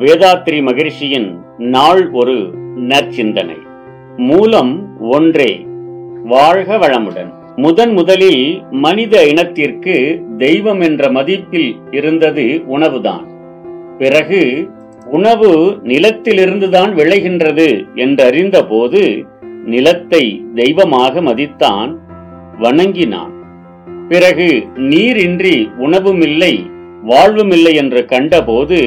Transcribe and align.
வேதாத்ரி 0.00 0.62
மகிழ்ச்சியின் 0.62 1.38
நாள் 1.58 2.10
ஒரு 2.10 2.34
நற்சிந்தனை. 2.76 3.56
மூலம் 4.16 5.00
ஒன்றே 5.00 5.66
வாழ்க 6.24 6.76
வளமுடன். 6.76 7.30
முதன் 7.56 7.92
முதலில் 7.92 8.62
மனித 8.70 9.26
இனத்திற்கு 9.26 10.22
தெய்வம் 10.38 10.80
என்ற 10.80 11.10
மதிப்பில் 11.10 11.76
இருந்தது 11.90 12.62
உணவுதான். 12.68 13.26
பிறகு 13.98 14.68
உணவு 15.10 15.80
நிலத்திலிருந்துதான் 15.84 16.94
விளைகின்றது 16.94 17.68
என்றறிந்த 17.94 18.66
போது 18.66 19.26
நிலத்தை 19.64 20.42
தெய்வமாக 20.54 21.20
மதித்தான் 21.20 21.96
வணங்கினான். 22.58 23.32
பிறகு 24.08 24.66
நீரின்றி 24.76 25.70
உணவுமில்லை 25.78 26.54
வாழ்வுமில்லை 27.08 27.74
என்று 27.74 28.04
கண்டபோது 28.04 28.78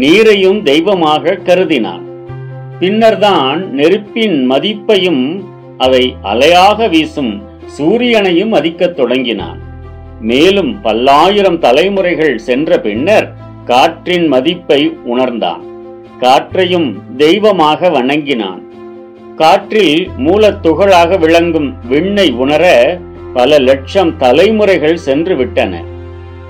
நீரையும் 0.00 0.62
தெய்வமாக 0.62 1.38
கருதினான் 1.44 2.02
பின்னர்தான் 2.78 3.72
நெருப்பின் 3.72 4.50
மதிப்பையும் 4.50 5.42
அதை 5.78 6.14
அலையாக 6.22 6.88
வீசும் 6.88 7.42
சூரியனையும் 7.78 8.48
மதிக்கத் 8.48 8.96
தொடங்கினான் 8.96 9.60
மேலும் 10.20 10.80
பல்லாயிரம் 10.80 11.58
தலைமுறைகள் 11.58 12.38
சென்ற 12.38 12.80
பின்னர் 12.80 13.34
காற்றின் 13.64 14.26
மதிப்பை 14.28 14.94
உணர்ந்தான். 15.04 15.62
காற்றையும் 16.20 16.98
தெய்வமாக 17.16 17.90
வணங்கினான். 17.90 18.62
காற்றில் 19.36 20.10
மூலத்துகளாக 20.16 21.16
விளங்கும் 21.16 21.74
விண்ணை 21.88 22.30
உணர 22.32 22.64
பல 23.34 23.58
லட்சம் 23.58 24.16
தலைமுறைகள் 24.16 24.96
சென்று 24.96 25.36
விட்டன 25.36 25.82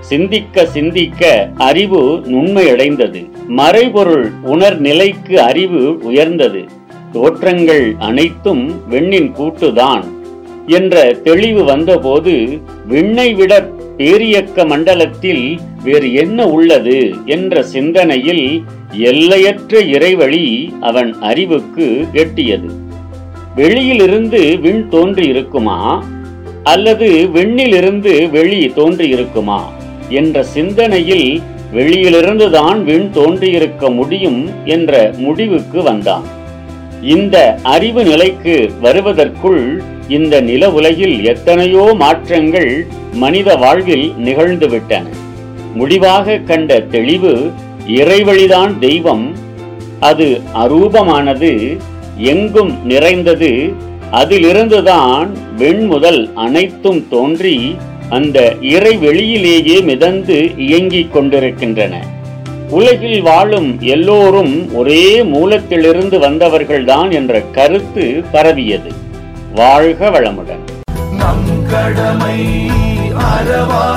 சிந்திக்க 0.01 0.67
சிந்திக்க 0.67 1.51
அறிவு 1.57 2.21
நுண்மையடைந்தது. 2.25 3.21
மறைபொருள் 3.49 4.31
உணர் 4.43 4.79
நிலைக்கு 4.79 5.41
அறிவு 5.41 5.99
உயர்ந்தது. 6.03 6.65
தோற்றங்கள் 7.13 7.95
அனைத்தும் 7.99 8.89
விண்ணின் 8.89 9.33
கூட்டுதான் 9.39 10.05
என்ற 10.67 11.13
தெளிவு 11.25 11.65
வந்தபோது 11.65 12.59
விண்ணை 12.89 13.35
விட 13.35 13.71
பேரியக்க 13.97 14.67
மண்டலத்தில் 14.67 15.61
வேறு 15.85 16.13
என்ன 16.13 16.49
உள்ளது 16.49 17.15
என்ற 17.25 17.63
சிந்தனையில் 17.63 18.65
எல்லையற்ற 18.93 19.81
இறைவழி 19.81 20.73
அவன் 20.81 21.13
அறிவுக்கு 21.21 22.07
எட்டியது. 22.13 22.71
வெளியிலிருந்து 23.55 24.59
விண் 24.61 24.89
தோன்றி 24.89 25.27
இருக்குமா 25.27 26.05
அல்லது 26.63 27.29
விண்ணிலிருந்து 27.35 28.31
வெளி 28.31 28.73
தோன்றி 28.75 29.09
இருக்குமா 29.09 29.73
என்ற 30.09 30.43
சிந்தனையில் 30.43 31.43
வெளியிலிருந்துதான் 31.75 32.83
விண் 32.83 33.11
தோன்றியிருக்க 33.11 33.91
முடியும் 33.91 34.51
என்ற 34.65 35.15
முடிவுக்கு 35.17 35.83
வந்தான். 35.83 36.23
இந்த 37.03 37.59
அறிவு 37.63 38.05
நிலைக்கு 38.05 38.71
வருவதற்குள் 38.81 39.83
இந்த 40.09 40.41
நில 40.41 40.71
உலகில் 40.71 41.25
எத்தனையோ 41.25 41.95
மாற்றங்கள் 41.99 42.87
மனித 43.13 43.57
வாழ்வில் 43.57 44.13
நிகழ்ந்துவிட்டன 44.25 45.03
முடிவாக 45.75 46.39
கண்ட 46.39 46.81
தெளிவு 46.81 47.51
இறைவழிதான் 47.87 48.79
தெய்வம். 48.79 49.35
அது 50.01 50.41
அரூபமானது 50.55 51.77
எங்கும் 52.17 52.87
நிறைந்தது. 52.87 53.73
அதிலிருந்துதான் 54.13 55.29
வெண்முதல் 55.59 56.33
அனைத்தும் 56.33 57.09
தோன்றி 57.09 57.77
அந்த 58.13 58.57
இறைவெளியிலேயே 58.61 59.83
மிதந்து 59.83 60.53
இயங்கிக் 60.57 61.13
கொண்டிருக்கின்றன. 61.13 62.05
உலகில் 62.71 63.23
வாழும் 63.23 63.77
எல்லோரும் 63.81 64.75
ஒரே 64.75 65.23
மூலத்திலிருந்து 65.23 66.19
வந்தவர்கள்தான் 66.19 67.11
என்ற 67.11 67.41
கருத்து 67.41 68.25
பரவியது. 68.33 68.93
வாழ்க 69.55 70.11
வளமுடன். 70.11 70.63
நம் 71.17 71.67
கடமை 71.71 72.69
அறவா 73.15 73.92